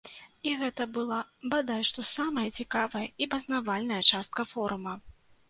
[0.51, 1.19] І гэта была
[1.51, 4.99] бадай што самая цікавая і пазнавальная частка форума.